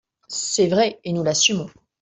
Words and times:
C’est 0.29 0.65
vrai, 0.65 0.99
et 1.03 1.13
nous 1.13 1.23
l’assumons 1.23 1.69